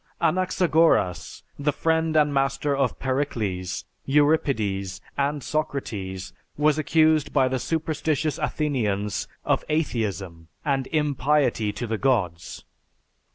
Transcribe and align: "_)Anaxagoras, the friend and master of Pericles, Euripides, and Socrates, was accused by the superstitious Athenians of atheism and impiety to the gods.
"_)Anaxagoras, 0.27 1.43
the 1.59 1.71
friend 1.71 2.15
and 2.15 2.33
master 2.33 2.75
of 2.75 2.97
Pericles, 2.97 3.85
Euripides, 4.03 4.99
and 5.15 5.43
Socrates, 5.43 6.33
was 6.57 6.79
accused 6.79 7.31
by 7.31 7.47
the 7.47 7.59
superstitious 7.59 8.39
Athenians 8.39 9.27
of 9.45 9.63
atheism 9.69 10.47
and 10.65 10.87
impiety 10.87 11.71
to 11.73 11.85
the 11.85 11.99
gods. 11.99 12.65